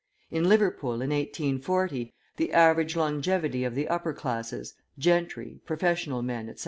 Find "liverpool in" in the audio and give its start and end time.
0.49-1.11